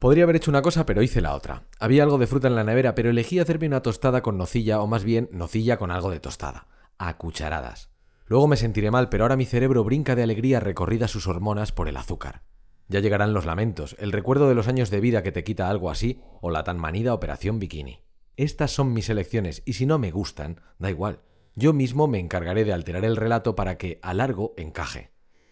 [0.00, 1.64] Podría haber hecho una cosa, pero hice la otra.
[1.78, 4.86] Había algo de fruta en la nevera, pero elegí hacerme una tostada con nocilla, o
[4.86, 6.68] más bien nocilla con algo de tostada.
[6.96, 7.90] A cucharadas.
[8.24, 11.86] Luego me sentiré mal, pero ahora mi cerebro brinca de alegría recorrida sus hormonas por
[11.86, 12.44] el azúcar.
[12.88, 15.90] Ya llegarán los lamentos, el recuerdo de los años de vida que te quita algo
[15.90, 18.00] así, o la tan manida operación bikini.
[18.38, 21.20] Estas son mis elecciones, y si no me gustan, da igual.
[21.54, 25.10] Yo mismo me encargaré de alterar el relato para que, a largo, encaje.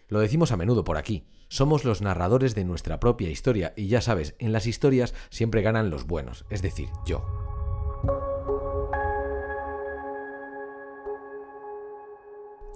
[0.09, 1.27] Lo decimos a menudo por aquí.
[1.49, 5.91] Somos los narradores de nuestra propia historia y ya sabes, en las historias siempre ganan
[5.91, 7.23] los buenos, es decir, yo.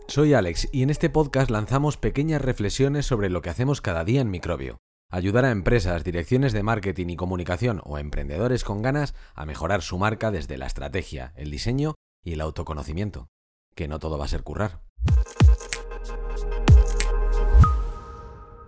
[0.08, 4.22] Soy Alex y en este podcast lanzamos pequeñas reflexiones sobre lo que hacemos cada día
[4.22, 4.77] en Microbio.
[5.09, 9.97] Ayudar a empresas, direcciones de marketing y comunicación o emprendedores con ganas a mejorar su
[9.97, 13.27] marca desde la estrategia, el diseño y el autoconocimiento.
[13.75, 14.81] Que no todo va a ser currar.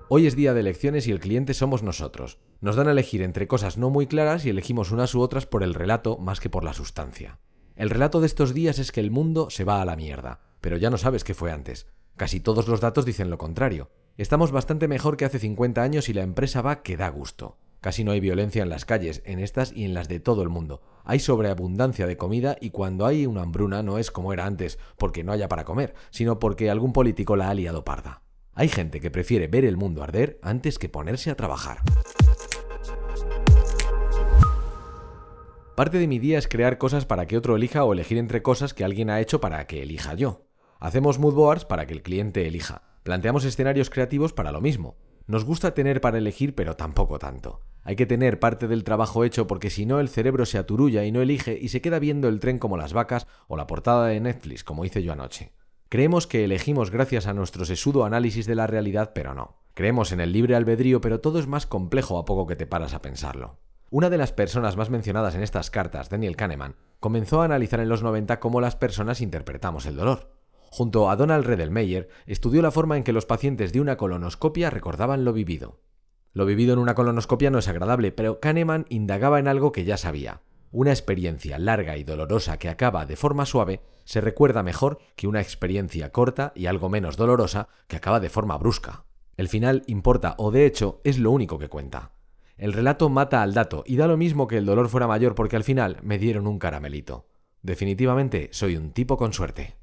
[0.07, 2.37] Hoy es día de elecciones y el cliente somos nosotros.
[2.61, 5.63] Nos dan a elegir entre cosas no muy claras y elegimos unas u otras por
[5.63, 7.39] el relato más que por la sustancia.
[7.75, 10.77] El relato de estos días es que el mundo se va a la mierda, pero
[10.77, 11.87] ya no sabes qué fue antes.
[12.17, 13.89] Casi todos los datos dicen lo contrario.
[14.15, 17.57] Estamos bastante mejor que hace 50 años y la empresa va que da gusto.
[17.81, 20.49] Casi no hay violencia en las calles, en estas y en las de todo el
[20.49, 20.83] mundo.
[21.03, 25.23] Hay sobreabundancia de comida y cuando hay una hambruna no es como era antes, porque
[25.23, 28.21] no haya para comer, sino porque algún político la ha liado parda.
[28.57, 31.79] Hay gente que prefiere ver el mundo arder antes que ponerse a trabajar.
[35.75, 38.73] Parte de mi día es crear cosas para que otro elija o elegir entre cosas
[38.73, 40.45] que alguien ha hecho para que elija yo.
[40.79, 42.83] Hacemos mood boards para que el cliente elija.
[43.03, 44.95] Planteamos escenarios creativos para lo mismo.
[45.27, 47.59] Nos gusta tener para elegir, pero tampoco tanto.
[47.83, 51.11] Hay que tener parte del trabajo hecho porque si no el cerebro se aturulla y
[51.11, 54.21] no elige y se queda viendo el tren como las vacas o la portada de
[54.21, 55.51] Netflix como hice yo anoche.
[55.95, 59.61] Creemos que elegimos gracias a nuestro sesudo análisis de la realidad, pero no.
[59.73, 62.93] Creemos en el libre albedrío, pero todo es más complejo a poco que te paras
[62.93, 63.59] a pensarlo.
[63.91, 67.87] Una de las personas más mencionadas en estas cartas, Daniel Kahneman, comenzó a analizar en
[67.87, 70.33] los 90 cómo las personas interpretamos el dolor.
[70.69, 75.23] Junto a Donald Redelmeyer, estudió la forma en que los pacientes de una colonoscopia recordaban
[75.23, 75.79] lo vivido.
[76.33, 79.95] Lo vivido en una colonoscopia no es agradable, pero Kahneman indagaba en algo que ya
[79.95, 80.41] sabía.
[80.77, 85.39] Una experiencia larga y dolorosa que acaba de forma suave se recuerda mejor que una
[85.39, 89.05] experiencia corta y algo menos dolorosa que acaba de forma brusca.
[89.37, 92.11] El final importa o de hecho es lo único que cuenta.
[92.57, 95.55] El relato mata al dato y da lo mismo que el dolor fuera mayor porque
[95.55, 97.25] al final me dieron un caramelito.
[97.61, 99.77] Definitivamente soy un tipo con suerte.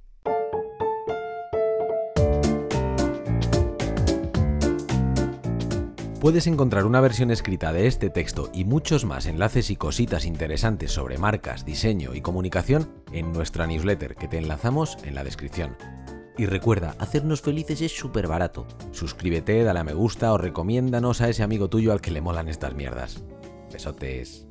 [6.23, 10.93] Puedes encontrar una versión escrita de este texto y muchos más enlaces y cositas interesantes
[10.93, 15.77] sobre marcas, diseño y comunicación en nuestra newsletter que te enlazamos en la descripción.
[16.39, 18.69] Y recuerda, hacernos felices es súper barato.
[18.93, 22.49] Suscríbete, dale a me gusta o recomiéndanos a ese amigo tuyo al que le molan
[22.49, 23.25] estas mierdas.
[23.73, 24.47] Besotes.